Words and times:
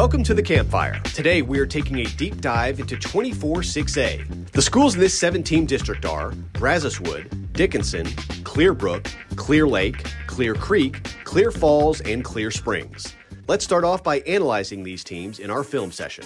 Welcome 0.00 0.24
to 0.24 0.32
the 0.32 0.42
campfire. 0.42 0.98
Today 1.12 1.42
we 1.42 1.58
are 1.58 1.66
taking 1.66 1.98
a 1.98 2.04
deep 2.04 2.40
dive 2.40 2.80
into 2.80 2.96
24 2.96 3.56
6A. 3.56 4.50
The 4.50 4.62
schools 4.62 4.94
in 4.94 5.00
this 5.00 5.20
seven 5.20 5.42
team 5.42 5.66
district 5.66 6.06
are 6.06 6.30
Brazoswood, 6.54 7.52
Dickinson, 7.52 8.06
Clearbrook, 8.42 9.14
Clear 9.36 9.68
Lake, 9.68 10.10
Clear 10.26 10.54
Creek, 10.54 11.02
Clear 11.24 11.50
Falls, 11.50 12.00
and 12.00 12.24
Clear 12.24 12.50
Springs. 12.50 13.14
Let's 13.46 13.62
start 13.62 13.84
off 13.84 14.02
by 14.02 14.20
analyzing 14.20 14.84
these 14.84 15.04
teams 15.04 15.38
in 15.38 15.50
our 15.50 15.62
film 15.62 15.92
session. 15.92 16.24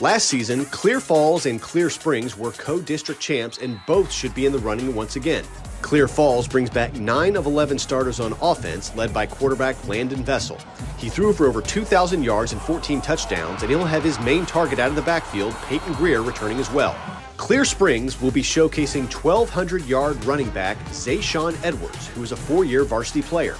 Last 0.00 0.28
season, 0.28 0.64
Clear 0.64 1.00
Falls 1.00 1.44
and 1.44 1.60
Clear 1.60 1.90
Springs 1.90 2.38
were 2.38 2.52
co 2.52 2.80
district 2.80 3.20
champs, 3.20 3.58
and 3.58 3.78
both 3.86 4.10
should 4.10 4.34
be 4.34 4.46
in 4.46 4.52
the 4.52 4.58
running 4.58 4.94
once 4.94 5.16
again. 5.16 5.44
Clear 5.82 6.06
Falls 6.06 6.46
brings 6.46 6.70
back 6.70 6.94
9 6.94 7.36
of 7.36 7.46
11 7.46 7.78
starters 7.78 8.20
on 8.20 8.34
offense, 8.40 8.94
led 8.94 9.12
by 9.12 9.26
quarterback 9.26 9.88
Landon 9.88 10.22
Vessel. 10.22 10.58
He 10.98 11.08
threw 11.08 11.32
for 11.32 11.46
over 11.46 11.60
2,000 11.60 12.22
yards 12.22 12.52
and 12.52 12.60
14 12.62 13.00
touchdowns, 13.00 13.62
and 13.62 13.70
he'll 13.70 13.84
have 13.84 14.04
his 14.04 14.20
main 14.20 14.46
target 14.46 14.78
out 14.78 14.90
of 14.90 14.96
the 14.96 15.02
backfield, 15.02 15.54
Peyton 15.66 15.94
Greer, 15.94 16.22
returning 16.22 16.58
as 16.58 16.70
well. 16.70 16.96
Clear 17.36 17.64
Springs 17.64 18.20
will 18.20 18.30
be 18.30 18.42
showcasing 18.42 19.12
1,200 19.12 19.86
yard 19.86 20.22
running 20.24 20.50
back 20.50 20.78
Zayshawn 20.90 21.56
Edwards, 21.64 22.06
who 22.08 22.22
is 22.22 22.32
a 22.32 22.36
four 22.36 22.64
year 22.64 22.84
varsity 22.84 23.22
player. 23.22 23.56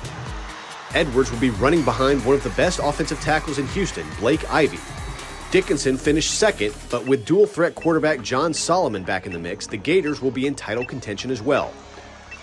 Edwards 0.95 1.30
will 1.30 1.41
be 1.41 1.51
running 1.51 1.82
behind 1.82 2.24
one 2.24 2.34
of 2.34 2.43
the 2.43 2.51
best 2.51 2.80
offensive 2.82 3.21
tackles 3.21 3.59
in 3.59 3.66
Houston, 3.68 4.07
Blake 4.18 4.48
Ivy. 4.52 4.79
Dickinson 5.51 5.96
finished 5.96 6.38
second, 6.38 6.74
but 6.91 7.07
with 7.07 7.24
dual 7.24 7.46
threat 7.46 7.74
quarterback 7.74 8.23
John 8.23 8.52
Solomon 8.52 9.02
back 9.02 9.27
in 9.27 9.32
the 9.32 9.38
mix, 9.38 9.66
the 9.66 9.76
Gators 9.76 10.21
will 10.21 10.30
be 10.30 10.46
in 10.46 10.54
title 10.54 10.85
contention 10.85 11.30
as 11.30 11.43
well. 11.43 11.73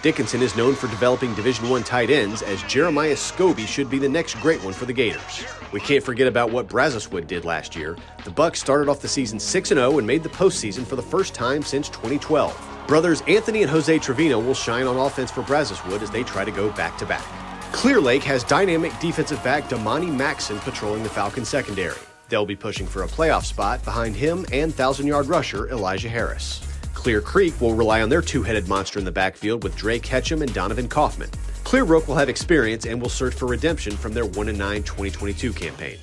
Dickinson 0.07 0.41
is 0.41 0.55
known 0.55 0.73
for 0.73 0.87
developing 0.87 1.33
Division 1.33 1.67
One 1.67 1.83
tight 1.83 2.09
ends, 2.09 2.41
as 2.41 2.63
Jeremiah 2.63 3.13
Scobie 3.15 3.67
should 3.67 3.89
be 3.89 3.99
the 3.99 4.07
next 4.07 4.35
great 4.35 4.63
one 4.63 4.71
for 4.71 4.85
the 4.85 4.93
Gators. 4.93 5.43
We 5.73 5.81
can't 5.81 6.01
forget 6.01 6.29
about 6.29 6.49
what 6.49 6.69
Brazoswood 6.69 7.27
did 7.27 7.43
last 7.43 7.75
year. 7.75 7.97
The 8.23 8.31
Bucks 8.31 8.61
started 8.61 8.87
off 8.87 9.01
the 9.01 9.09
season 9.09 9.37
6-0 9.37 9.97
and 9.97 10.07
made 10.07 10.23
the 10.23 10.29
postseason 10.29 10.85
for 10.85 10.95
the 10.95 11.01
first 11.01 11.33
time 11.33 11.61
since 11.61 11.89
2012. 11.89 12.85
Brothers 12.87 13.21
Anthony 13.27 13.63
and 13.63 13.69
Jose 13.69 13.99
Trevino 13.99 14.39
will 14.39 14.53
shine 14.53 14.87
on 14.87 14.95
offense 14.95 15.29
for 15.29 15.41
Brazoswood 15.41 16.01
as 16.01 16.09
they 16.09 16.23
try 16.23 16.45
to 16.45 16.51
go 16.51 16.71
back 16.71 16.97
to 16.99 17.05
back. 17.05 17.25
Clear 17.73 17.99
Lake 17.99 18.23
has 18.23 18.45
dynamic 18.45 18.97
defensive 19.01 19.43
back 19.43 19.65
Damani 19.65 20.09
Maxon 20.09 20.57
patrolling 20.59 21.03
the 21.03 21.09
Falcon 21.09 21.43
secondary. 21.43 21.99
They'll 22.29 22.45
be 22.45 22.55
pushing 22.55 22.87
for 22.87 23.03
a 23.03 23.07
playoff 23.07 23.43
spot 23.43 23.83
behind 23.83 24.15
him 24.15 24.45
and 24.53 24.73
thousand 24.73 25.07
yard 25.07 25.25
rusher 25.25 25.67
Elijah 25.67 26.07
Harris. 26.07 26.66
Clear 26.97 27.21
Creek 27.21 27.61
will 27.61 27.75
rely 27.75 28.01
on 28.01 28.09
their 28.09 28.23
two 28.23 28.41
headed 28.41 28.67
monster 28.67 28.97
in 28.97 29.05
the 29.05 29.11
backfield 29.11 29.63
with 29.63 29.77
Drake 29.77 30.01
Ketchum 30.01 30.41
and 30.41 30.51
Donovan 30.51 30.89
Kaufman. 30.89 31.29
Clearbrook 31.63 32.07
will 32.07 32.15
have 32.15 32.27
experience 32.27 32.87
and 32.87 32.99
will 32.99 33.07
search 33.07 33.35
for 33.35 33.45
redemption 33.45 33.95
from 33.95 34.13
their 34.13 34.25
1 34.25 34.57
9 34.57 34.83
2022 34.83 35.53
campaign. 35.53 35.99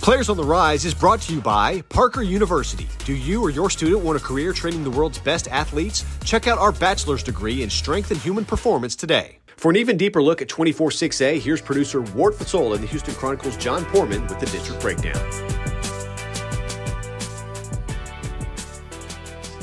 Players 0.00 0.28
on 0.28 0.36
the 0.36 0.42
Rise 0.42 0.84
is 0.84 0.94
brought 0.94 1.20
to 1.22 1.34
you 1.34 1.40
by 1.40 1.80
Parker 1.82 2.22
University. 2.22 2.88
Do 3.04 3.14
you 3.14 3.40
or 3.40 3.50
your 3.50 3.70
student 3.70 4.02
want 4.02 4.20
a 4.20 4.22
career 4.22 4.52
training 4.52 4.82
the 4.82 4.90
world's 4.90 5.20
best 5.20 5.46
athletes? 5.46 6.04
Check 6.24 6.48
out 6.48 6.58
our 6.58 6.72
bachelor's 6.72 7.22
degree 7.22 7.62
in 7.62 7.70
strength 7.70 8.10
and 8.10 8.18
human 8.20 8.44
performance 8.44 8.96
today. 8.96 9.38
For 9.46 9.70
an 9.70 9.76
even 9.76 9.96
deeper 9.96 10.22
look 10.22 10.42
at 10.42 10.48
24 10.48 10.90
6A, 10.90 11.40
here's 11.40 11.62
producer 11.62 12.00
Ward 12.00 12.34
Fatsola 12.34 12.74
and 12.74 12.82
the 12.82 12.88
Houston 12.88 13.14
Chronicles' 13.14 13.56
John 13.56 13.84
Poorman 13.84 14.28
with 14.28 14.40
the 14.40 14.46
district 14.46 14.82
breakdown. 14.82 15.67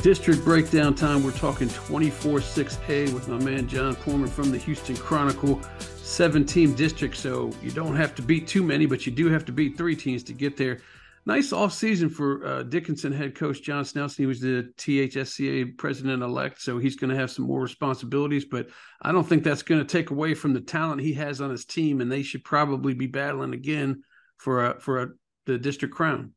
District 0.06 0.46
breakdown 0.46 0.94
time. 0.94 1.24
We're 1.24 1.32
talking 1.32 1.68
24 1.68 2.38
6A 2.38 3.12
with 3.12 3.28
my 3.28 3.44
man 3.44 3.68
John 3.68 3.96
Poorman 3.96 4.30
from 4.30 4.52
the 4.52 4.58
Houston 4.60 4.96
Chronicle. 4.96 5.60
Seven 5.80 6.46
team 6.46 6.76
district, 6.76 7.18
so 7.18 7.52
you 7.64 7.72
don't 7.72 7.96
have 7.96 8.14
to 8.14 8.22
beat 8.22 8.48
too 8.48 8.62
many, 8.62 8.86
but 8.86 9.08
you 9.08 9.12
do 9.12 9.32
have 9.32 9.46
to 9.46 9.52
beat 9.52 9.76
three 9.76 9.96
teams 9.96 10.22
to 10.26 10.34
get 10.34 10.58
there. 10.58 10.82
Nice 11.26 11.52
off 11.52 11.74
season 11.74 12.10
for 12.10 12.46
uh, 12.46 12.62
Dickinson 12.62 13.14
head 13.14 13.34
coach 13.34 13.64
John 13.64 13.84
Snelson. 13.84 14.18
He 14.18 14.26
was 14.28 14.42
the 14.42 14.72
THSCA 14.78 15.76
president 15.76 16.22
elect, 16.22 16.62
so 16.62 16.78
he's 16.78 16.96
going 16.96 17.10
to 17.10 17.18
have 17.18 17.32
some 17.32 17.48
more 17.48 17.62
responsibilities. 17.62 18.46
But 18.46 18.68
I 19.02 19.12
don't 19.12 19.28
think 19.28 19.44
that's 19.44 19.64
going 19.64 19.82
to 19.84 19.92
take 19.92 20.12
away 20.12 20.36
from 20.36 20.54
the 20.54 20.62
talent 20.62 21.02
he 21.02 21.14
has 21.14 21.42
on 21.42 21.50
his 21.50 21.66
team, 21.66 22.00
and 22.00 22.12
they 22.12 22.22
should 22.22 22.44
probably 22.44 22.94
be 22.94 23.08
battling 23.08 23.56
again 23.56 24.04
for 24.38 24.68
a, 24.68 24.80
for 24.80 25.02
a, 25.02 25.08
the 25.48 25.58
district 25.58 25.96
crown. 25.96 26.35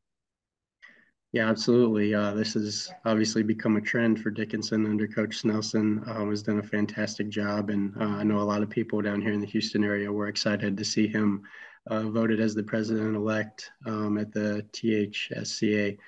Yeah, 1.32 1.50
absolutely. 1.50 2.14
Uh, 2.14 2.32
this 2.32 2.54
has 2.54 2.90
obviously 3.04 3.42
become 3.42 3.76
a 3.76 3.82
trend 3.82 4.20
for 4.20 4.30
Dickinson 4.30 4.86
under 4.86 5.06
Coach 5.06 5.42
Snelson. 5.42 6.08
Um, 6.08 6.30
has 6.30 6.42
done 6.42 6.58
a 6.58 6.62
fantastic 6.62 7.28
job, 7.28 7.68
and 7.68 7.94
uh, 8.00 8.04
I 8.04 8.22
know 8.22 8.38
a 8.38 8.40
lot 8.40 8.62
of 8.62 8.70
people 8.70 9.02
down 9.02 9.20
here 9.20 9.32
in 9.32 9.40
the 9.40 9.46
Houston 9.46 9.84
area 9.84 10.10
were 10.10 10.28
excited 10.28 10.76
to 10.76 10.84
see 10.86 11.06
him 11.06 11.42
uh, 11.88 12.04
voted 12.08 12.40
as 12.40 12.54
the 12.54 12.62
president-elect 12.62 13.70
um, 13.84 14.16
at 14.16 14.32
the 14.32 14.64
THSCA 14.72 15.98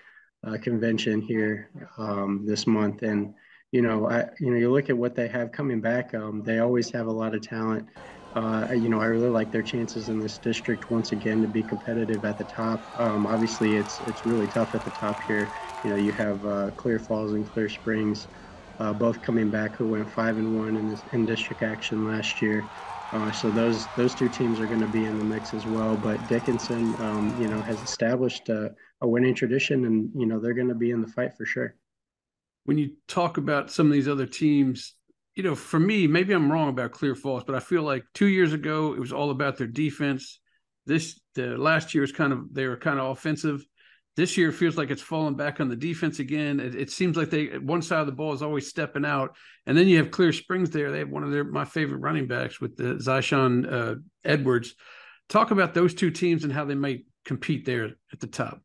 uh, 0.47 0.57
convention 0.63 1.21
here 1.21 1.69
um, 1.99 2.47
this 2.47 2.67
month. 2.67 3.03
And 3.03 3.35
you 3.73 3.83
know, 3.83 4.09
I 4.09 4.27
you 4.41 4.51
know, 4.51 4.57
you 4.57 4.73
look 4.73 4.89
at 4.89 4.97
what 4.97 5.15
they 5.15 5.29
have 5.29 5.53
coming 5.53 5.83
back. 5.83 6.15
Um, 6.15 6.43
they 6.43 6.61
always 6.61 6.91
have 6.93 7.09
a 7.09 7.13
lot 7.13 7.35
of 7.35 7.43
talent. 7.43 7.87
Uh, 8.35 8.69
you 8.73 8.89
know, 8.89 9.01
I 9.01 9.07
really 9.07 9.29
like 9.29 9.51
their 9.51 9.63
chances 9.63 10.09
in 10.09 10.21
this 10.21 10.39
district 10.39 10.89
once 10.89 11.11
again 11.11 11.43
to 11.43 11.49
be 11.49 11.65
competitive 11.65 12.25
at 12.25 12.39
the 12.39 12.45
top. 12.45 12.87
Um, 12.97 13.27
obviously, 13.27 13.75
it's 13.77 14.01
it's 14.01 14.25
really 14.25 14.47
tough 14.47 14.75
at 14.75 14.85
the 14.85 14.91
top 14.91 15.21
here. 15.23 15.53
You 15.83 15.91
know, 15.91 15.97
you 15.97 16.13
have 16.13 16.45
uh, 16.45 16.71
Clear 16.77 17.01
Falls 17.01 17.33
and 17.33 17.51
Clear 17.51 17.69
Springs, 17.69 18.29
uh, 18.79 18.93
both 18.93 19.21
coming 19.21 19.51
back 19.51 19.75
who 19.75 19.89
went 19.89 20.11
five 20.11 20.39
and 20.39 20.57
one 20.57 20.77
in 20.77 20.87
this 20.87 21.05
in 21.13 21.27
district 21.27 21.63
action 21.63 22.07
last 22.07 22.41
year. 22.41 22.71
Uh, 23.13 23.33
so 23.33 23.51
those 23.51 23.93
those 23.95 24.15
two 24.15 24.29
teams 24.29 24.61
are 24.61 24.69
going 24.69 24.81
to 24.81 24.87
be 24.87 25.07
in 25.07 25.19
the 25.19 25.25
mix 25.25 25.53
as 25.53 25.67
well. 25.67 25.97
But 25.97 26.27
Dickinson, 26.29 26.95
um, 27.01 27.35
you 27.37 27.49
know, 27.49 27.63
has 27.63 27.83
established 27.83 28.49
a, 28.49 28.73
a 29.01 29.09
winning 29.09 29.35
tradition, 29.35 29.87
and 29.87 30.11
you 30.15 30.27
know 30.27 30.39
they're 30.39 30.55
going 30.55 30.69
to 30.69 30.75
be 30.75 30.93
in 30.93 31.01
the 31.01 31.09
fight 31.09 31.37
for 31.37 31.45
sure. 31.45 31.75
When 32.65 32.79
you 32.79 32.93
talk 33.09 33.39
about 33.39 33.73
some 33.73 33.87
of 33.89 33.93
these 33.93 34.07
other 34.07 34.27
teams, 34.27 34.95
you 35.35 35.43
know, 35.43 35.55
for 35.55 35.79
me, 35.79 36.07
maybe 36.07 36.33
I'm 36.33 36.51
wrong 36.51 36.69
about 36.69 36.93
Clear 36.93 37.15
Falls, 37.15 37.45
but 37.45 37.55
I 37.55 37.61
feel 37.61 37.83
like 37.83 38.05
two 38.15 38.27
years 38.27 38.53
ago 38.53 38.95
it 38.95 39.01
was 39.01 39.13
all 39.13 39.31
about 39.31 39.57
their 39.57 39.67
defense. 39.67 40.41
This 40.87 41.21
the 41.35 41.57
last 41.57 41.95
year 41.95 42.03
was 42.03 42.13
kind 42.13 42.33
of 42.33 42.53
they 42.53 42.67
were 42.67 42.77
kind 42.77 42.99
of 42.99 43.11
offensive. 43.11 43.65
This 44.17 44.37
year 44.37 44.51
feels 44.51 44.77
like 44.77 44.91
it's 44.91 45.01
falling 45.01 45.37
back 45.37 45.61
on 45.61 45.69
the 45.69 45.77
defense 45.77 46.19
again. 46.19 46.59
It, 46.59 46.75
it, 46.75 46.91
seems 46.91 47.17
like 47.17 47.31
they 47.31 47.59
one 47.59 47.81
side 47.81 48.01
of 48.01 48.07
the 48.07 48.13
ball 48.13 48.33
is 48.33 48.43
always 48.43 48.69
stepping 48.69 49.05
out, 49.05 49.37
and 49.67 49.79
then 49.79 49.87
you 49.87 49.99
have 49.99 50.11
Clear 50.11 50.33
Springs 50.33 50.71
there. 50.71 50.91
They 50.91 50.99
have 50.99 51.11
one 51.11 51.23
of 51.23 51.31
their 51.31 51.45
my 51.45 51.65
favorite 51.65 51.99
running 51.99 52.27
backs 52.27 52.61
with 52.61 52.77
the 52.77 52.97
Zyshawn 52.97 53.73
uh, 53.73 53.95
Edwards. 54.25 54.75
Talk 55.29 55.53
about 55.53 55.75
those 55.75 55.95
two 55.95 56.11
teams 56.11 56.43
and 56.43 56.53
how 56.53 56.65
they 56.65 56.75
might 56.75 57.05
compete 57.25 57.65
there 57.65 57.91
at 58.13 58.19
the 58.19 58.27
top. 58.27 58.61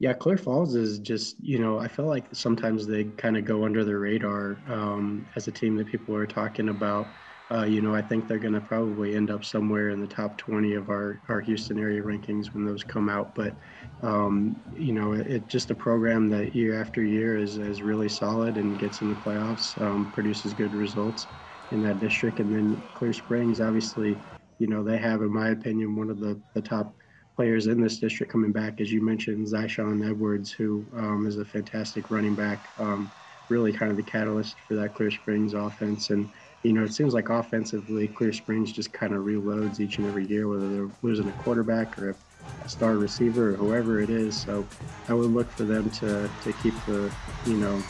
Yeah, 0.00 0.14
Clear 0.14 0.38
Falls 0.38 0.74
is 0.76 0.98
just, 0.98 1.38
you 1.40 1.58
know, 1.58 1.78
I 1.78 1.86
feel 1.86 2.06
like 2.06 2.26
sometimes 2.34 2.86
they 2.86 3.04
kind 3.04 3.36
of 3.36 3.44
go 3.44 3.64
under 3.66 3.84
the 3.84 3.98
radar 3.98 4.62
um, 4.66 5.26
as 5.36 5.46
a 5.46 5.52
team 5.52 5.76
that 5.76 5.88
people 5.88 6.16
are 6.16 6.26
talking 6.26 6.70
about. 6.70 7.12
Uh, 7.52 7.64
you 7.64 7.82
know, 7.82 7.94
I 7.94 8.00
think 8.00 8.26
they're 8.26 8.38
going 8.38 8.54
to 8.54 8.62
probably 8.62 9.14
end 9.14 9.30
up 9.30 9.44
somewhere 9.44 9.90
in 9.90 10.00
the 10.00 10.06
top 10.08 10.38
20 10.38 10.72
of 10.74 10.88
our, 10.88 11.20
our 11.28 11.40
Houston 11.42 11.78
area 11.78 12.00
rankings 12.02 12.54
when 12.54 12.64
those 12.64 12.82
come 12.82 13.10
out. 13.10 13.34
But, 13.34 13.56
um, 14.02 14.56
you 14.72 14.92
know, 14.94 15.12
it's 15.12 15.28
it, 15.28 15.46
just 15.48 15.70
a 15.70 15.74
program 15.74 16.30
that 16.30 16.54
year 16.54 16.80
after 16.80 17.02
year 17.04 17.36
is, 17.36 17.58
is 17.58 17.82
really 17.82 18.08
solid 18.08 18.56
and 18.56 18.78
gets 18.78 19.02
in 19.02 19.10
the 19.10 19.16
playoffs, 19.16 19.78
um, 19.82 20.10
produces 20.12 20.54
good 20.54 20.74
results 20.74 21.26
in 21.72 21.82
that 21.82 21.98
district. 21.98 22.40
And 22.40 22.50
then 22.50 22.82
Clear 22.94 23.12
Springs, 23.12 23.60
obviously, 23.60 24.22
you 24.58 24.66
know, 24.66 24.82
they 24.82 24.98
have, 24.98 25.20
in 25.22 25.32
my 25.32 25.50
opinion, 25.50 25.96
one 25.96 26.08
of 26.10 26.20
the, 26.20 26.40
the 26.54 26.62
top 26.62 26.94
players 27.40 27.68
in 27.68 27.80
this 27.80 27.96
district 27.96 28.30
coming 28.30 28.52
back, 28.52 28.82
as 28.82 28.92
you 28.92 29.00
mentioned, 29.00 29.46
Zyshawn 29.46 30.06
Edwards, 30.06 30.52
who 30.52 30.84
um, 30.94 31.26
is 31.26 31.38
a 31.38 31.44
fantastic 31.46 32.10
running 32.10 32.34
back, 32.34 32.68
um, 32.78 33.10
really 33.48 33.72
kind 33.72 33.90
of 33.90 33.96
the 33.96 34.02
catalyst 34.02 34.56
for 34.68 34.74
that 34.74 34.94
Clear 34.94 35.10
Springs 35.10 35.54
offense. 35.54 36.10
And, 36.10 36.28
you 36.64 36.74
know, 36.74 36.84
it 36.84 36.92
seems 36.92 37.14
like 37.14 37.30
offensively, 37.30 38.08
Clear 38.08 38.34
Springs 38.34 38.72
just 38.72 38.92
kind 38.92 39.14
of 39.14 39.22
reloads 39.24 39.80
each 39.80 39.96
and 39.96 40.06
every 40.06 40.26
year, 40.26 40.48
whether 40.48 40.68
they're 40.68 40.90
losing 41.00 41.30
a 41.30 41.32
quarterback 41.42 41.98
or 41.98 42.14
a 42.62 42.68
star 42.68 42.96
receiver 42.98 43.52
or 43.52 43.52
whoever 43.54 44.02
it 44.02 44.10
is. 44.10 44.38
So 44.38 44.66
I 45.08 45.14
would 45.14 45.30
look 45.30 45.50
for 45.50 45.64
them 45.64 45.88
to, 45.92 46.28
to 46.42 46.52
keep 46.62 46.74
the, 46.84 47.10
you 47.46 47.56
know, 47.56 47.82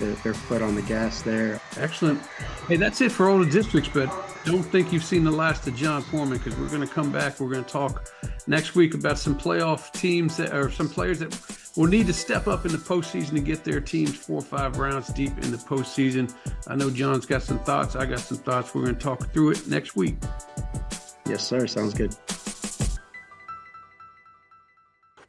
their 0.00 0.34
foot 0.34 0.60
on 0.60 0.74
the 0.74 0.82
gas 0.82 1.22
there. 1.22 1.62
Excellent. 1.78 2.20
Hey, 2.68 2.76
that's 2.76 3.00
it 3.00 3.10
for 3.12 3.30
all 3.30 3.38
the 3.38 3.50
districts, 3.50 3.88
but 3.94 4.12
don't 4.44 4.62
think 4.62 4.92
you've 4.92 5.04
seen 5.04 5.24
the 5.24 5.30
last 5.30 5.66
of 5.66 5.76
John 5.76 6.02
Poorman 6.02 6.32
because 6.32 6.56
we're 6.58 6.68
going 6.68 6.86
to 6.86 6.92
come 6.92 7.12
back. 7.12 7.40
We're 7.40 7.50
going 7.50 7.64
to 7.64 7.70
talk 7.70 8.10
next 8.46 8.74
week 8.74 8.94
about 8.94 9.18
some 9.18 9.38
playoff 9.38 9.92
teams 9.92 10.36
that 10.36 10.54
or 10.54 10.70
some 10.70 10.88
players 10.88 11.18
that 11.20 11.38
will 11.76 11.86
need 11.86 12.06
to 12.06 12.12
step 12.12 12.46
up 12.46 12.66
in 12.66 12.72
the 12.72 12.78
postseason 12.78 13.30
to 13.30 13.40
get 13.40 13.64
their 13.64 13.80
teams 13.80 14.14
four 14.14 14.38
or 14.38 14.42
five 14.42 14.78
rounds 14.78 15.08
deep 15.08 15.32
in 15.38 15.50
the 15.50 15.56
postseason. 15.56 16.34
I 16.66 16.76
know 16.76 16.90
John's 16.90 17.26
got 17.26 17.42
some 17.42 17.58
thoughts. 17.60 17.96
I 17.96 18.06
got 18.06 18.20
some 18.20 18.38
thoughts. 18.38 18.74
We're 18.74 18.82
going 18.82 18.96
to 18.96 19.00
talk 19.00 19.32
through 19.32 19.50
it 19.52 19.66
next 19.68 19.96
week. 19.96 20.16
Yes, 21.26 21.46
sir. 21.46 21.66
Sounds 21.66 21.94
good. 21.94 22.14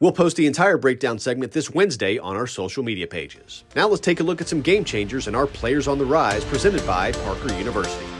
We'll 0.00 0.12
post 0.12 0.36
the 0.36 0.46
entire 0.46 0.76
breakdown 0.76 1.18
segment 1.18 1.52
this 1.52 1.70
Wednesday 1.70 2.18
on 2.18 2.36
our 2.36 2.46
social 2.46 2.82
media 2.82 3.06
pages. 3.06 3.64
Now 3.74 3.88
let's 3.88 4.00
take 4.00 4.20
a 4.20 4.24
look 4.24 4.40
at 4.40 4.48
some 4.48 4.60
game 4.60 4.84
changers 4.84 5.28
and 5.28 5.36
our 5.36 5.46
players 5.46 5.88
on 5.88 5.98
the 5.98 6.04
rise 6.04 6.44
presented 6.44 6.84
by 6.86 7.12
Parker 7.12 7.54
University. 7.54 8.13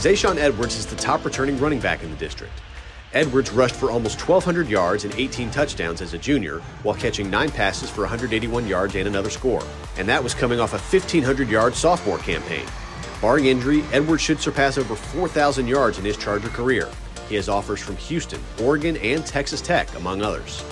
Zayshawn 0.00 0.38
Edwards 0.38 0.76
is 0.76 0.86
the 0.86 0.96
top 0.96 1.26
returning 1.26 1.60
running 1.60 1.78
back 1.78 2.02
in 2.02 2.10
the 2.10 2.16
district. 2.16 2.54
Edwards 3.12 3.50
rushed 3.50 3.74
for 3.74 3.90
almost 3.90 4.18
1,200 4.26 4.66
yards 4.66 5.04
and 5.04 5.14
18 5.14 5.50
touchdowns 5.50 6.00
as 6.00 6.14
a 6.14 6.18
junior, 6.18 6.60
while 6.84 6.94
catching 6.94 7.28
nine 7.28 7.50
passes 7.50 7.90
for 7.90 8.00
181 8.00 8.66
yards 8.66 8.94
and 8.94 9.06
another 9.06 9.28
score. 9.28 9.62
And 9.98 10.08
that 10.08 10.24
was 10.24 10.32
coming 10.32 10.58
off 10.58 10.72
a 10.72 10.78
1,500 10.78 11.50
yard 11.50 11.74
sophomore 11.74 12.16
campaign. 12.16 12.64
Barring 13.20 13.44
injury, 13.44 13.84
Edwards 13.92 14.22
should 14.22 14.40
surpass 14.40 14.78
over 14.78 14.96
4,000 14.96 15.68
yards 15.68 15.98
in 15.98 16.04
his 16.06 16.16
Charger 16.16 16.48
career. 16.48 16.88
He 17.28 17.34
has 17.34 17.50
offers 17.50 17.82
from 17.82 17.96
Houston, 17.96 18.40
Oregon, 18.58 18.96
and 18.96 19.26
Texas 19.26 19.60
Tech, 19.60 19.94
among 19.96 20.22
others. 20.22 20.64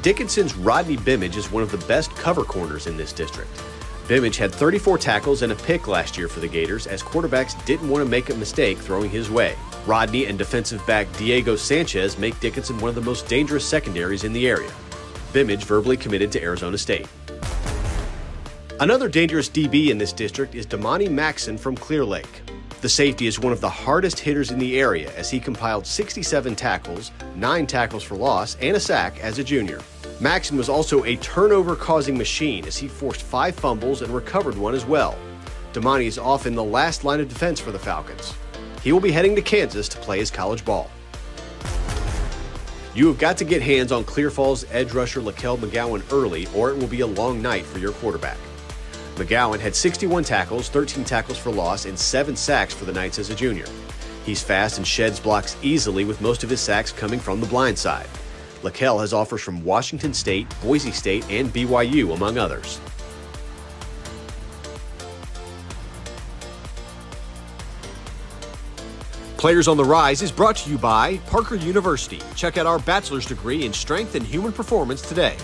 Dickinson's 0.00 0.54
Rodney 0.54 0.96
Bimage 0.96 1.36
is 1.36 1.52
one 1.52 1.62
of 1.62 1.70
the 1.70 1.86
best 1.86 2.10
cover 2.16 2.42
corners 2.42 2.86
in 2.86 2.96
this 2.96 3.12
district. 3.12 3.50
Bimage 4.04 4.36
had 4.36 4.52
34 4.52 4.98
tackles 4.98 5.40
and 5.40 5.50
a 5.50 5.54
pick 5.54 5.88
last 5.88 6.18
year 6.18 6.28
for 6.28 6.40
the 6.40 6.48
Gators 6.48 6.86
as 6.86 7.02
quarterbacks 7.02 7.64
didn't 7.64 7.88
want 7.88 8.04
to 8.04 8.10
make 8.10 8.28
a 8.28 8.34
mistake 8.34 8.76
throwing 8.76 9.08
his 9.08 9.30
way. 9.30 9.56
Rodney 9.86 10.26
and 10.26 10.36
defensive 10.36 10.86
back 10.86 11.10
Diego 11.16 11.56
Sanchez 11.56 12.18
make 12.18 12.38
Dickinson 12.38 12.78
one 12.80 12.90
of 12.90 12.94
the 12.94 13.00
most 13.00 13.26
dangerous 13.28 13.66
secondaries 13.66 14.24
in 14.24 14.34
the 14.34 14.46
area. 14.46 14.70
Bimage 15.32 15.64
verbally 15.64 15.96
committed 15.96 16.30
to 16.32 16.42
Arizona 16.42 16.76
State. 16.76 17.08
Another 18.78 19.08
dangerous 19.08 19.48
DB 19.48 19.88
in 19.88 19.96
this 19.96 20.12
district 20.12 20.54
is 20.54 20.66
Damani 20.66 21.10
Maxon 21.10 21.56
from 21.56 21.74
Clear 21.74 22.04
Lake. 22.04 22.42
The 22.82 22.88
safety 22.90 23.26
is 23.26 23.40
one 23.40 23.54
of 23.54 23.62
the 23.62 23.70
hardest 23.70 24.18
hitters 24.18 24.50
in 24.50 24.58
the 24.58 24.78
area 24.78 25.10
as 25.16 25.30
he 25.30 25.40
compiled 25.40 25.86
67 25.86 26.54
tackles, 26.54 27.10
9 27.36 27.66
tackles 27.66 28.02
for 28.02 28.16
loss, 28.16 28.58
and 28.60 28.76
a 28.76 28.80
sack 28.80 29.18
as 29.20 29.38
a 29.38 29.44
junior. 29.44 29.80
Maxon 30.24 30.56
was 30.56 30.70
also 30.70 31.04
a 31.04 31.16
turnover 31.16 31.76
causing 31.76 32.16
machine 32.16 32.64
as 32.64 32.78
he 32.78 32.88
forced 32.88 33.20
five 33.20 33.54
fumbles 33.54 34.00
and 34.00 34.10
recovered 34.10 34.56
one 34.56 34.74
as 34.74 34.86
well. 34.86 35.18
Damani 35.74 36.06
is 36.06 36.16
often 36.18 36.54
the 36.54 36.64
last 36.64 37.04
line 37.04 37.20
of 37.20 37.28
defense 37.28 37.60
for 37.60 37.72
the 37.72 37.78
Falcons. 37.78 38.32
He 38.82 38.90
will 38.90 39.00
be 39.00 39.12
heading 39.12 39.36
to 39.36 39.42
Kansas 39.42 39.86
to 39.90 39.98
play 39.98 40.20
his 40.20 40.30
college 40.30 40.64
ball. 40.64 40.90
You 42.94 43.06
have 43.08 43.18
got 43.18 43.36
to 43.36 43.44
get 43.44 43.60
hands 43.60 43.92
on 43.92 44.02
Clear 44.04 44.30
Falls 44.30 44.64
edge 44.72 44.94
rusher 44.94 45.20
Lakel 45.20 45.58
McGowan 45.58 46.02
early, 46.10 46.46
or 46.54 46.70
it 46.70 46.78
will 46.78 46.86
be 46.86 47.00
a 47.00 47.06
long 47.06 47.42
night 47.42 47.66
for 47.66 47.78
your 47.78 47.92
quarterback. 47.92 48.38
McGowan 49.16 49.60
had 49.60 49.76
61 49.76 50.24
tackles, 50.24 50.70
13 50.70 51.04
tackles 51.04 51.36
for 51.36 51.50
loss, 51.50 51.84
and 51.84 51.98
7 51.98 52.34
sacks 52.34 52.72
for 52.72 52.86
the 52.86 52.94
Knights 52.94 53.18
as 53.18 53.28
a 53.28 53.34
junior. 53.34 53.66
He's 54.24 54.42
fast 54.42 54.78
and 54.78 54.86
sheds 54.86 55.20
blocks 55.20 55.58
easily, 55.60 56.06
with 56.06 56.22
most 56.22 56.42
of 56.42 56.48
his 56.48 56.62
sacks 56.62 56.92
coming 56.92 57.20
from 57.20 57.42
the 57.42 57.46
blind 57.46 57.78
side. 57.78 58.08
Lakel 58.64 59.00
has 59.00 59.12
offers 59.12 59.42
from 59.42 59.62
Washington 59.62 60.12
State, 60.14 60.46
Boise 60.62 60.90
State, 60.90 61.24
and 61.30 61.52
BYU, 61.52 62.14
among 62.14 62.38
others. 62.38 62.80
Players 69.36 69.68
on 69.68 69.76
the 69.76 69.84
Rise 69.84 70.22
is 70.22 70.32
brought 70.32 70.56
to 70.56 70.70
you 70.70 70.78
by 70.78 71.18
Parker 71.26 71.54
University. 71.54 72.18
Check 72.34 72.56
out 72.56 72.64
our 72.64 72.78
bachelor's 72.78 73.26
degree 73.26 73.66
in 73.66 73.74
strength 73.74 74.14
and 74.14 74.26
human 74.26 74.52
performance 74.52 75.02
today. 75.02 75.36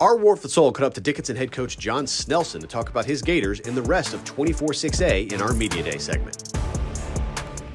Our 0.00 0.16
Ward 0.16 0.38
Fatsola 0.38 0.72
cut 0.72 0.86
up 0.86 0.94
to 0.94 1.02
Dickinson 1.02 1.36
head 1.36 1.52
coach 1.52 1.78
John 1.78 2.06
Snelson 2.06 2.60
to 2.60 2.66
talk 2.66 2.88
about 2.88 3.04
his 3.04 3.20
Gators 3.20 3.60
and 3.60 3.76
the 3.76 3.82
rest 3.82 4.14
of 4.14 4.24
24 4.24 4.70
6A 4.70 5.30
in 5.30 5.42
our 5.42 5.52
Media 5.52 5.82
Day 5.82 5.98
segment. 5.98 6.53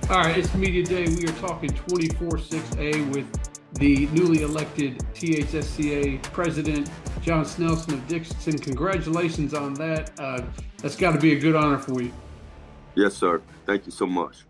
All 0.09 0.17
right, 0.17 0.35
it's 0.35 0.51
Media 0.55 0.83
Day. 0.83 1.07
We 1.07 1.27
are 1.27 1.33
talking 1.33 1.69
24 1.69 2.29
6A 2.29 3.13
with 3.13 3.27
the 3.73 4.07
newly 4.07 4.41
elected 4.41 4.97
THSCA 5.13 6.23
president, 6.23 6.89
John 7.21 7.45
Snelson 7.45 7.93
of 7.93 8.07
Dickinson. 8.07 8.57
Congratulations 8.57 9.53
on 9.53 9.75
that. 9.75 10.19
Uh, 10.19 10.41
that's 10.77 10.95
got 10.95 11.11
to 11.11 11.19
be 11.19 11.33
a 11.33 11.39
good 11.39 11.55
honor 11.55 11.77
for 11.77 12.01
you. 12.01 12.11
Yes, 12.95 13.13
sir. 13.13 13.39
Thank 13.67 13.85
you 13.85 13.91
so 13.91 14.07
much. 14.07 14.45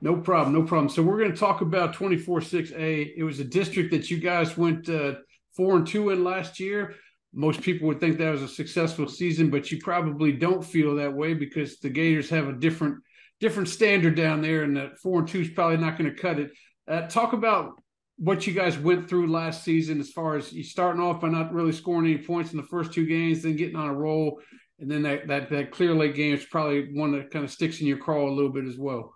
No 0.00 0.14
problem. 0.14 0.54
No 0.54 0.62
problem. 0.62 0.88
So 0.88 1.02
we're 1.02 1.18
going 1.18 1.32
to 1.32 1.36
talk 1.36 1.60
about 1.60 1.94
24 1.94 2.38
6A. 2.38 3.14
It 3.16 3.24
was 3.24 3.40
a 3.40 3.44
district 3.44 3.90
that 3.90 4.12
you 4.12 4.18
guys 4.18 4.56
went 4.56 4.88
uh, 4.88 5.14
four 5.56 5.74
and 5.74 5.84
two 5.84 6.10
in 6.10 6.22
last 6.22 6.60
year 6.60 6.94
most 7.34 7.62
people 7.62 7.88
would 7.88 7.98
think 7.98 8.16
that 8.18 8.30
was 8.30 8.42
a 8.42 8.48
successful 8.48 9.08
season, 9.08 9.50
but 9.50 9.70
you 9.70 9.78
probably 9.80 10.30
don't 10.30 10.64
feel 10.64 10.94
that 10.94 11.12
way 11.12 11.34
because 11.34 11.80
the 11.80 11.90
Gators 11.90 12.30
have 12.30 12.46
a 12.46 12.52
different 12.52 13.02
different 13.44 13.68
standard 13.68 14.14
down 14.14 14.40
there, 14.40 14.62
and 14.62 14.74
that 14.78 14.98
four 14.98 15.18
and 15.18 15.28
two 15.28 15.42
is 15.42 15.50
probably 15.50 15.76
not 15.76 15.98
going 15.98 16.10
to 16.10 16.16
cut 16.16 16.38
it. 16.38 16.50
Uh, 16.88 17.06
talk 17.08 17.34
about 17.34 17.78
what 18.16 18.46
you 18.46 18.54
guys 18.54 18.78
went 18.78 19.06
through 19.06 19.30
last 19.30 19.62
season 19.62 20.00
as 20.00 20.10
far 20.10 20.34
as 20.36 20.50
you 20.50 20.64
starting 20.64 21.02
off 21.02 21.20
by 21.20 21.28
not 21.28 21.52
really 21.52 21.70
scoring 21.70 22.10
any 22.10 22.16
points 22.16 22.52
in 22.52 22.56
the 22.56 22.62
first 22.62 22.94
two 22.94 23.04
games, 23.04 23.42
then 23.42 23.54
getting 23.54 23.76
on 23.76 23.90
a 23.90 23.94
roll, 23.94 24.40
and 24.78 24.90
then 24.90 25.02
that 25.02 25.28
that 25.28 25.50
that 25.50 25.70
Clear 25.72 25.94
Lake 25.94 26.14
game 26.14 26.32
is 26.34 26.46
probably 26.46 26.94
one 26.94 27.12
that 27.12 27.30
kind 27.30 27.44
of 27.44 27.50
sticks 27.50 27.82
in 27.82 27.86
your 27.86 27.98
craw 27.98 28.26
a 28.26 28.32
little 28.32 28.50
bit 28.50 28.64
as 28.64 28.78
well. 28.78 29.12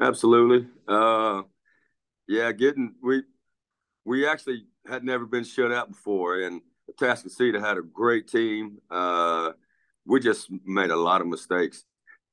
Absolutely, 0.00 0.66
uh, 0.88 1.42
yeah. 2.28 2.52
Getting 2.52 2.94
we 3.02 3.24
we 4.06 4.26
actually 4.26 4.64
had 4.88 5.04
never 5.04 5.26
been 5.26 5.44
shut 5.44 5.70
out 5.70 5.90
before, 5.90 6.40
and 6.40 6.62
Atascocita 6.90 7.60
had 7.60 7.76
a 7.76 7.82
great 7.82 8.26
team. 8.26 8.78
Uh, 8.90 9.52
we 10.06 10.18
just 10.18 10.48
made 10.64 10.90
a 10.90 10.96
lot 10.96 11.20
of 11.20 11.26
mistakes. 11.26 11.84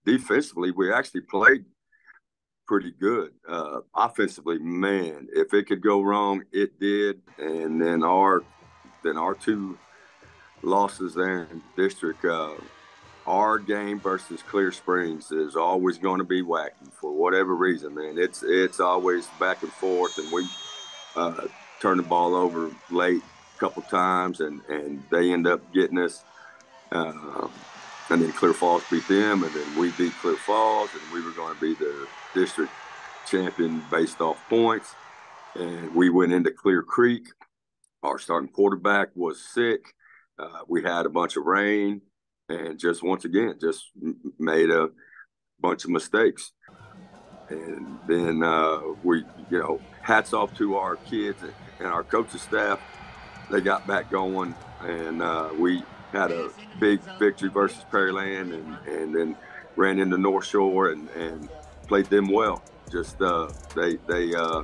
Defensively, 0.08 0.72
we 0.72 0.92
actually 0.92 1.20
played 1.20 1.66
pretty 2.66 2.92
good. 2.92 3.34
Uh, 3.48 3.82
offensively, 3.94 4.58
man, 4.58 5.28
if 5.34 5.54
it 5.54 5.68
could 5.68 5.82
go 5.82 6.02
wrong, 6.02 6.44
it 6.54 6.80
did. 6.80 7.22
And 7.38 7.82
then 7.82 8.04
our 8.04 8.42
then 9.04 9.18
our 9.18 9.36
two 9.36 9.78
losses 10.64 11.14
there 11.14 11.44
in 11.52 11.62
district, 11.76 12.24
uh, 12.24 12.54
our 13.26 13.60
game 13.60 14.00
versus 14.00 14.42
Clear 14.42 14.72
Springs 14.72 15.34
is 15.34 15.58
always 15.58 15.98
going 15.98 16.20
to 16.20 16.24
be 16.24 16.42
wacky 16.42 16.90
for 16.94 17.12
whatever 17.12 17.54
reason, 17.58 17.94
man. 17.94 18.18
It's 18.18 18.44
it's 18.44 18.80
always 18.80 19.28
back 19.42 19.62
and 19.62 19.74
forth, 19.74 20.18
and 20.20 20.32
we 20.32 20.48
uh, 21.18 21.48
turn 21.82 21.98
the 21.98 22.04
ball 22.04 22.34
over 22.34 22.72
late 22.90 23.22
a 23.58 23.60
couple 23.60 23.82
times, 23.84 24.40
and 24.40 24.62
and 24.70 25.04
they 25.12 25.34
end 25.34 25.48
up 25.48 25.74
getting 25.74 26.00
us. 26.00 26.24
Uh, 26.94 27.50
and 28.10 28.22
then 28.22 28.32
Clear 28.32 28.54
Falls 28.54 28.84
beat 28.90 29.08
them, 29.08 29.44
and 29.44 29.54
then 29.54 29.80
we 29.80 29.92
beat 29.92 30.14
Clear 30.22 30.36
Falls, 30.36 30.90
and 30.94 31.14
we 31.14 31.24
were 31.24 31.32
going 31.32 31.54
to 31.54 31.62
be 31.62 31.74
the 31.76 32.08
district 32.34 32.72
champion 33.30 33.84
based 33.92 34.22
off 34.22 34.38
points. 34.50 34.96
And 35.56 35.94
we 35.94 36.10
went 36.10 36.32
into 36.32 36.52
Clear 36.52 36.84
Creek. 36.84 37.28
Our 38.04 38.20
starting 38.20 38.50
quarterback 38.50 39.10
was 39.16 39.44
sick. 39.44 39.94
Uh, 40.40 40.62
we 40.68 40.84
had 40.84 41.06
a 41.06 41.10
bunch 41.10 41.36
of 41.36 41.46
rain, 41.46 42.02
and 42.48 42.80
just 42.80 43.04
once 43.04 43.26
again, 43.26 43.56
just 43.60 43.86
made 44.40 44.70
a 44.70 44.90
bunch 45.60 45.84
of 45.84 45.90
mistakes. 45.90 46.54
And 47.50 47.98
then 48.08 48.44
uh, 48.44 48.80
we, 49.04 49.26
you 49.50 49.60
know, 49.60 49.82
hats 50.02 50.34
off 50.34 50.56
to 50.58 50.76
our 50.76 50.98
kids 50.98 51.42
and 51.80 51.88
our 51.88 52.04
coaching 52.04 52.40
staff 52.40 52.80
they 53.50 53.62
got 53.62 53.88
back 53.88 54.12
going, 54.12 54.54
and 54.82 55.22
uh, 55.22 55.50
we 55.58 55.84
had 56.12 56.32
a 56.32 56.50
big 56.80 57.00
victory 57.20 57.50
versus 57.50 57.84
Pearland, 57.92 58.54
and, 58.54 58.78
and 58.88 59.16
then 59.16 59.36
ran 59.76 60.00
into 60.00 60.18
North 60.18 60.46
Shore 60.46 60.92
and, 60.92 61.10
and 61.12 61.50
played 61.88 62.06
them 62.08 62.28
well. 62.28 62.64
Just 62.92 63.22
uh, 63.22 63.50
they 63.76 63.98
they 64.08 64.34
uh, 64.34 64.64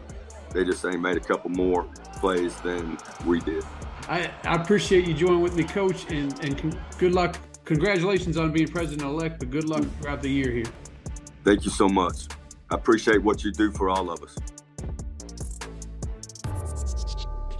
they 0.53 0.63
just 0.63 0.85
ain't 0.85 1.01
made 1.01 1.17
a 1.17 1.21
couple 1.21 1.49
more 1.49 1.85
plays 2.17 2.55
than 2.61 2.97
we 3.25 3.39
did. 3.41 3.63
I, 4.07 4.31
I 4.43 4.55
appreciate 4.55 5.07
you 5.07 5.13
joining 5.13 5.41
with 5.41 5.55
me, 5.55 5.63
Coach, 5.63 6.11
and, 6.11 6.37
and 6.43 6.57
con- 6.57 6.79
good 6.97 7.13
luck. 7.13 7.37
Congratulations 7.65 8.37
on 8.37 8.51
being 8.51 8.67
president 8.67 9.03
elect, 9.03 9.39
but 9.39 9.49
good 9.49 9.63
luck 9.63 9.83
throughout 10.01 10.21
the 10.21 10.29
year 10.29 10.51
here. 10.51 10.65
Thank 11.43 11.63
you 11.63 11.71
so 11.71 11.87
much. 11.87 12.27
I 12.69 12.75
appreciate 12.75 13.23
what 13.23 13.43
you 13.43 13.51
do 13.51 13.71
for 13.71 13.89
all 13.89 14.09
of 14.09 14.21
us. 14.21 14.35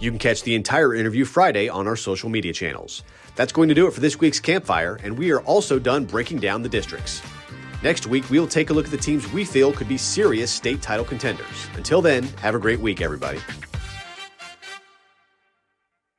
You 0.04 0.10
can 0.10 0.18
catch 0.18 0.42
the 0.42 0.54
entire 0.54 0.94
interview 0.94 1.24
Friday 1.24 1.70
on 1.70 1.88
our 1.88 1.96
social 1.96 2.28
media 2.28 2.52
channels. 2.52 3.04
That's 3.36 3.54
going 3.54 3.70
to 3.70 3.74
do 3.74 3.86
it 3.86 3.94
for 3.94 4.00
this 4.00 4.20
week's 4.20 4.38
campfire, 4.38 5.00
and 5.02 5.16
we 5.16 5.30
are 5.30 5.40
also 5.40 5.78
done 5.78 6.04
breaking 6.04 6.40
down 6.40 6.60
the 6.60 6.68
districts. 6.68 7.22
Next 7.82 8.06
week, 8.06 8.28
we'll 8.28 8.46
take 8.46 8.68
a 8.68 8.74
look 8.74 8.84
at 8.84 8.90
the 8.90 8.98
teams 8.98 9.32
we 9.32 9.46
feel 9.46 9.72
could 9.72 9.88
be 9.88 9.96
serious 9.96 10.50
state 10.50 10.82
title 10.82 11.06
contenders. 11.06 11.68
Until 11.74 12.02
then, 12.02 12.24
have 12.42 12.54
a 12.54 12.58
great 12.58 12.80
week, 12.80 13.00
everybody. 13.00 13.38